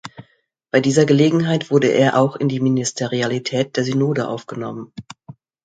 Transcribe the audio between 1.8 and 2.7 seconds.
er auch in die